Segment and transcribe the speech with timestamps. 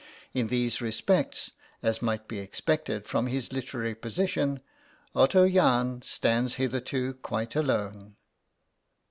[0.33, 1.51] In these respects,
[1.83, 4.59] as might be expected from his literary position,
[5.13, 8.15] Otto Jahn stands hitherto quite alone.